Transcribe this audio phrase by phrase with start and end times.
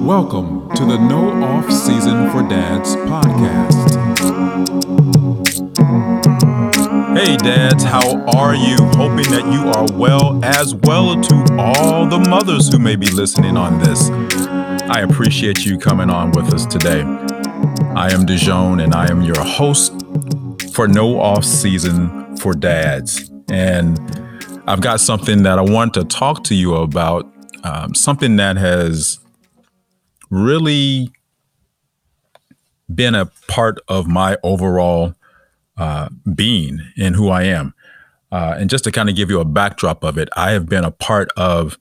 [0.00, 3.72] Welcome to the No Off Season for Dads podcast.
[7.16, 8.76] Hey, dads, how are you?
[8.96, 13.56] Hoping that you are well, as well to all the mothers who may be listening
[13.56, 14.10] on this.
[14.88, 17.02] I appreciate you coming on with us today.
[17.94, 19.92] I am Dijon, and I am your host
[20.74, 23.30] for No Off Season for Dads.
[23.50, 24.00] And
[24.66, 27.31] I've got something that I want to talk to you about,
[27.62, 29.18] um, something that has
[30.30, 31.10] really
[32.92, 35.14] been a part of my overall
[35.76, 37.74] uh, being and who I am.
[38.30, 40.84] Uh, and just to kind of give you a backdrop of it, I have been
[40.84, 41.78] a part of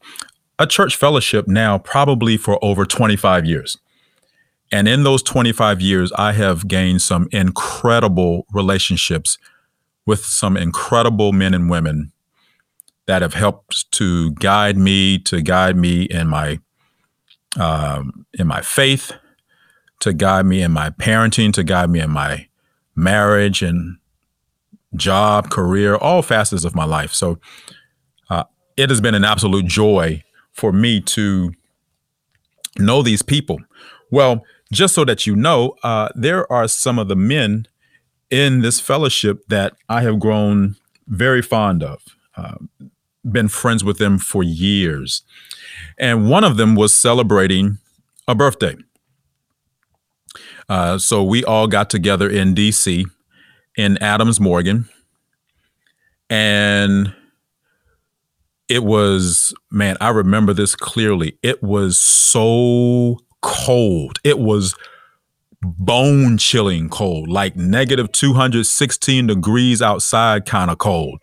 [0.59, 3.77] a church fellowship now probably for over 25 years.
[4.72, 9.38] And in those 25 years, I have gained some incredible relationships
[10.05, 12.11] with some incredible men and women
[13.08, 16.59] that have helped to guide me, to guide me in my
[17.59, 19.12] um, in my faith,
[20.00, 22.48] to guide me in my parenting, to guide me in my
[22.95, 23.98] marriage and
[24.95, 27.14] job, career, all facets of my life.
[27.14, 27.40] So
[28.30, 28.45] uh,
[28.78, 31.52] it has been an absolute joy for me to
[32.78, 33.59] know these people.
[34.12, 37.68] Well, just so that you know, uh, there are some of the men
[38.30, 40.75] in this fellowship that I have grown
[41.08, 42.02] very fond of.
[42.36, 42.56] Uh,
[43.30, 45.23] been friends with them for years.
[45.97, 47.78] And one of them was celebrating
[48.28, 48.75] a birthday.
[50.69, 53.05] Uh, so we all got together in DC
[53.78, 54.88] in Adams Morgan.
[56.30, 57.13] And
[58.69, 61.38] it was, man, I remember this clearly.
[61.44, 64.19] It was so cold.
[64.23, 64.75] It was
[65.61, 71.22] bone chilling cold, like negative 216 degrees outside, kind of cold.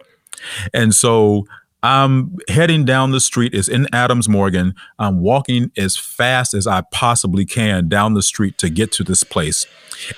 [0.75, 1.47] And so
[1.83, 3.55] I'm heading down the street.
[3.55, 4.75] It's in Adams Morgan.
[4.99, 9.23] I'm walking as fast as I possibly can down the street to get to this
[9.23, 9.67] place.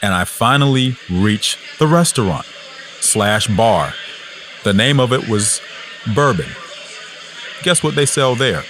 [0.03, 2.47] And I finally reach the restaurant
[3.01, 3.93] slash bar.
[4.65, 5.61] The name of it was
[6.15, 6.49] Bourbon.
[7.63, 8.63] Guess what they sell there?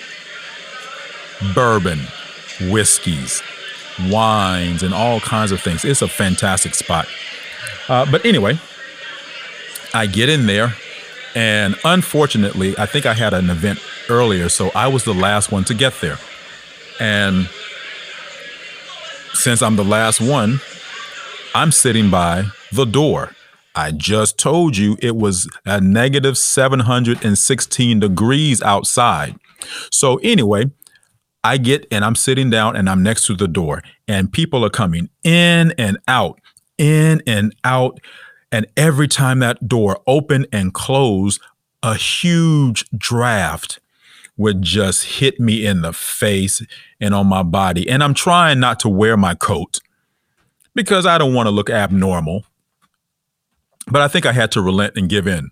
[1.55, 2.01] Bourbon,
[2.71, 3.41] whiskeys,
[4.09, 5.85] wines, and all kinds of things.
[5.85, 7.07] It's a fantastic spot.
[7.89, 8.59] Uh, but anyway,
[9.95, 10.75] I get in there
[11.35, 15.65] and unfortunately, I think I had an event earlier, so I was the last one
[15.65, 16.19] to get there.
[16.99, 17.49] And
[19.35, 20.61] since I'm the last one,
[21.55, 23.35] I'm sitting by the door.
[23.75, 29.37] I just told you it was a negative 716 degrees outside.
[29.91, 30.71] So, anyway,
[31.45, 34.71] I get and I'm sitting down and I'm next to the door, and people are
[34.71, 36.41] coming in and out,
[36.79, 38.01] in and out.
[38.53, 41.41] And every time that door opened and closed,
[41.83, 43.81] a huge draft
[44.37, 46.63] would just hit me in the face
[47.01, 47.89] and on my body.
[47.89, 49.81] And I'm trying not to wear my coat
[50.75, 52.45] because I don't want to look abnormal.
[53.87, 55.51] But I think I had to relent and give in.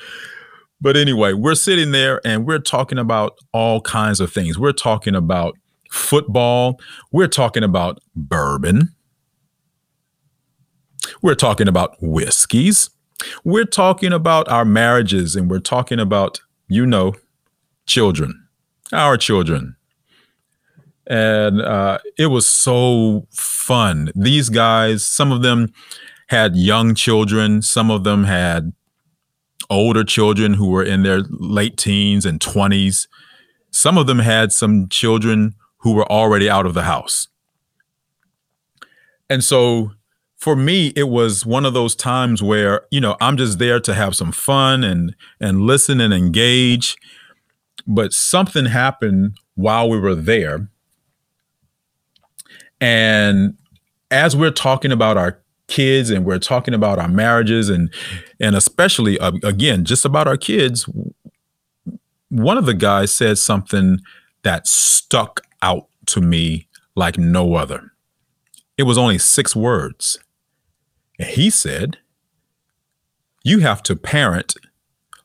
[0.80, 4.58] but anyway, we're sitting there and we're talking about all kinds of things.
[4.58, 5.56] We're talking about
[5.90, 6.80] football,
[7.12, 8.94] we're talking about bourbon.
[11.22, 12.90] We're talking about whiskeys.
[13.44, 17.14] We're talking about our marriages and we're talking about, you know,
[17.86, 18.48] children,
[18.92, 19.76] our children.
[21.06, 24.10] And uh, it was so fun.
[24.16, 25.72] These guys, some of them
[26.28, 28.72] had young children, some of them had
[29.70, 33.06] older children who were in their late teens and 20s.
[33.70, 37.28] Some of them had some children who were already out of the house.
[39.30, 39.92] And so
[40.42, 43.94] for me it was one of those times where you know i'm just there to
[43.94, 46.96] have some fun and and listen and engage.
[47.86, 50.68] But something happened while we were there.
[52.80, 53.56] And
[54.10, 57.94] as we're talking about our kids and we're talking about our marriages and
[58.40, 60.88] and especially uh, again just about our kids
[62.30, 64.00] one of the guys said something
[64.42, 66.66] that stuck out to me
[66.96, 67.92] like no other.
[68.76, 70.18] It was only six words
[71.22, 71.98] he said,
[73.44, 74.54] You have to parent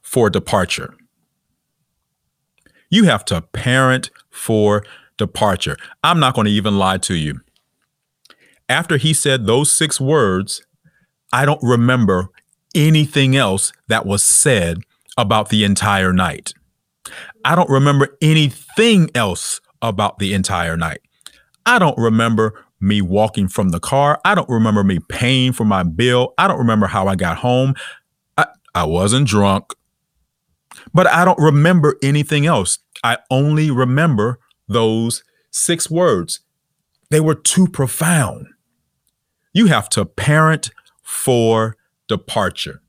[0.01, 0.95] for departure.
[2.89, 4.85] You have to parent for
[5.17, 5.77] departure.
[6.03, 7.41] I'm not going to even lie to you.
[8.69, 10.65] After he said those six words,
[11.33, 12.29] I don't remember
[12.75, 14.79] anything else that was said
[15.17, 16.53] about the entire night.
[17.43, 20.99] I don't remember anything else about the entire night.
[21.65, 24.19] I don't remember me walking from the car.
[24.23, 26.33] I don't remember me paying for my bill.
[26.37, 27.73] I don't remember how I got home.
[28.37, 29.73] I, I wasn't drunk,
[30.93, 32.79] but I don't remember anything else.
[33.03, 36.41] I only remember those six words.
[37.09, 38.47] They were too profound.
[39.53, 40.71] You have to parent
[41.01, 41.77] for
[42.07, 42.81] departure.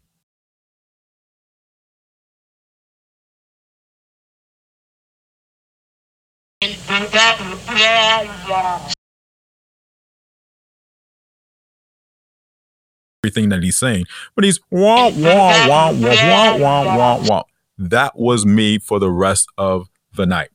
[13.23, 17.43] everything that he's saying, but he's wah, wah, wah, wah, wah, wah, wah, wah.
[17.77, 20.51] That was me for the rest of the night.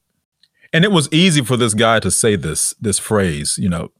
[0.71, 3.91] And it was easy for this guy to say this, this phrase, you know,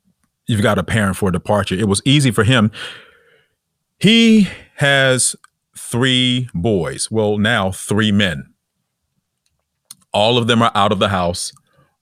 [0.48, 1.76] you've got a parent for departure.
[1.76, 2.72] It was easy for him.
[4.00, 5.36] He has
[5.78, 7.10] three boys.
[7.12, 8.54] Well, now three men.
[10.14, 11.54] All of them are out of the house.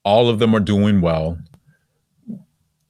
[0.04, 1.38] All of them are doing well.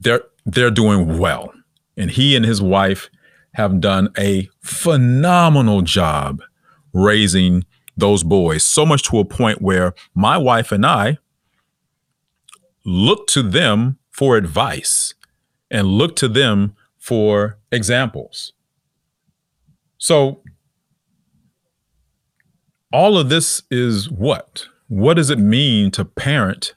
[0.01, 1.53] They're they're doing well.
[1.97, 3.11] And he and his wife
[3.55, 6.43] have done a phenomenal job
[6.93, 7.65] raising
[7.97, 11.19] those boys, so much to a point where my wife and I
[12.85, 15.15] look to them for advice
[15.71, 18.53] and look to them for examples.
[19.99, 20.43] So,
[22.93, 24.67] all of this is what?
[24.89, 26.75] What does it mean to parent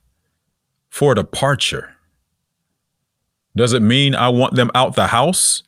[0.90, 1.96] for departure?
[3.56, 5.64] Does it mean I want them out the house?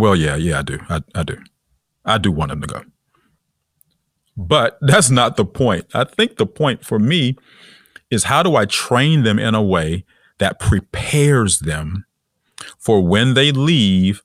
[0.00, 0.78] Well, yeah, yeah, I do.
[0.88, 1.36] I, I do.
[2.06, 2.82] I do want them to go.
[4.34, 5.84] But that's not the point.
[5.92, 7.36] I think the point for me
[8.10, 10.06] is how do I train them in a way
[10.38, 12.06] that prepares them
[12.78, 14.22] for when they leave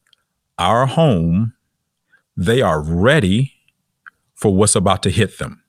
[0.58, 1.56] our home,
[2.38, 3.52] they are ready
[4.34, 5.62] for what's about to hit them.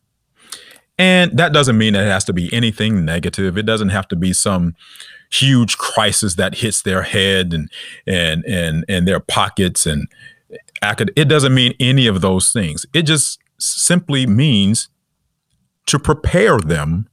[0.99, 3.59] And that doesn't mean it has to be anything negative.
[3.59, 4.75] It doesn't have to be some
[5.31, 7.71] huge crisis that hits their head and
[8.07, 10.09] and and and their pockets and
[10.83, 12.87] it doesn't mean any of those things.
[12.95, 14.89] It just simply means
[15.87, 17.09] to prepare them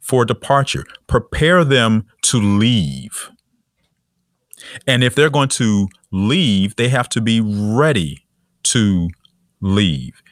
[0.00, 3.30] for departure, prepare them to leave.
[4.86, 8.24] And if they're going to leave, they have to be ready
[8.64, 9.08] to
[9.60, 10.22] leave.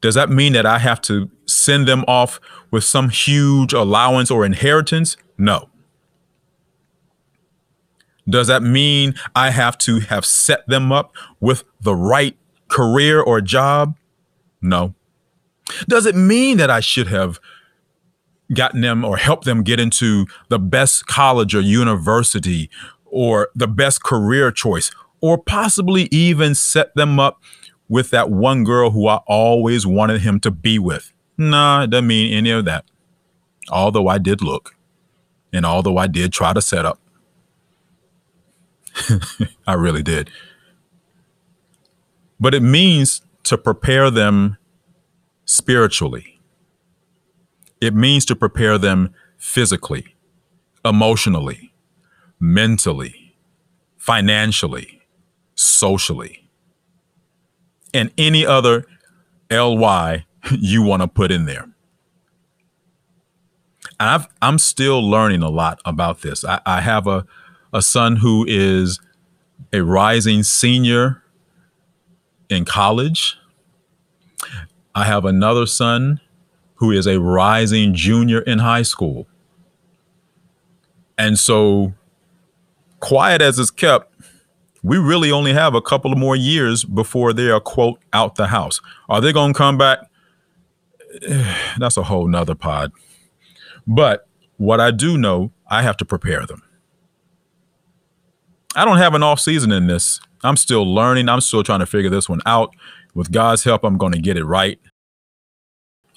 [0.00, 2.40] Does that mean that I have to send them off
[2.70, 5.16] with some huge allowance or inheritance?
[5.36, 5.68] No.
[8.28, 12.36] Does that mean I have to have set them up with the right
[12.68, 13.96] career or job?
[14.60, 14.94] No.
[15.88, 17.40] Does it mean that I should have
[18.54, 22.70] gotten them or helped them get into the best college or university
[23.04, 24.90] or the best career choice
[25.20, 27.42] or possibly even set them up
[27.88, 31.12] with that one girl who I always wanted him to be with?
[31.36, 32.84] Nah, it doesn't mean any of that.
[33.70, 34.76] Although I did look
[35.52, 37.00] and although I did try to set up.
[39.66, 40.30] I really did.
[42.40, 44.58] But it means to prepare them
[45.44, 46.40] spiritually.
[47.80, 50.16] It means to prepare them physically,
[50.84, 51.72] emotionally,
[52.40, 53.36] mentally,
[53.96, 55.02] financially,
[55.54, 56.47] socially,
[57.94, 58.84] and any other
[59.50, 61.66] LY you want to put in there.
[64.00, 66.44] I am still learning a lot about this.
[66.44, 67.26] I, I have a,
[67.72, 69.00] a son who is
[69.72, 71.22] a rising senior
[72.48, 73.36] in college.
[74.94, 76.20] I have another son
[76.76, 79.26] who is a rising junior in high school.
[81.16, 81.94] And so,
[83.00, 84.07] quiet as it's kept,
[84.82, 88.46] we really only have a couple of more years before they are, quote, out the
[88.46, 88.80] house.
[89.08, 89.98] Are they going to come back?
[91.78, 92.92] That's a whole nother pod.
[93.86, 96.62] But what I do know, I have to prepare them.
[98.76, 100.20] I don't have an off season in this.
[100.44, 101.28] I'm still learning.
[101.28, 102.74] I'm still trying to figure this one out.
[103.14, 104.78] With God's help, I'm going to get it right.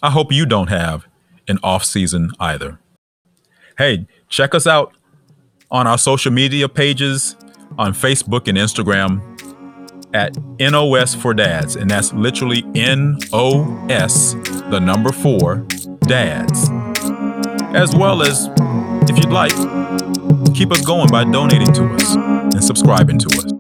[0.03, 1.07] I hope you don't have
[1.47, 2.79] an off season either.
[3.77, 4.93] Hey, check us out
[5.71, 7.35] on our social media pages
[7.81, 9.19] on Facebook and Instagram
[10.13, 11.75] at NOS for Dads.
[11.75, 14.33] And that's literally N O S,
[14.69, 15.65] the number four,
[16.01, 16.69] dads.
[17.73, 18.50] As well as,
[19.09, 19.55] if you'd like,
[20.53, 23.50] keep us going by donating to us and subscribing to us.